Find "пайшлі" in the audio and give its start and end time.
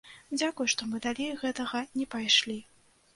2.17-2.57